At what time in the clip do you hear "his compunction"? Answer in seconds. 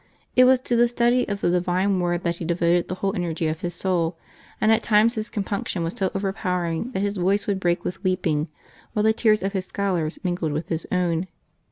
5.13-5.83